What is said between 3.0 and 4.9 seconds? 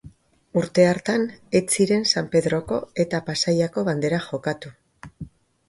eta Pasaiako Banderak jokatu.